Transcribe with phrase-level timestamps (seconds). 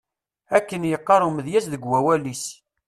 [0.57, 2.43] Akken yeqqar umedyaz deg wawal-is.